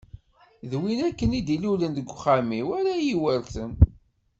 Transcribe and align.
D 0.69 0.71
win 0.81 0.99
akken 1.09 1.37
i 1.39 1.41
d-ilulen 1.47 1.91
deg 1.97 2.07
uxxam-iw 2.13 2.67
ara 2.79 2.93
yi-iweṛten. 2.97 3.71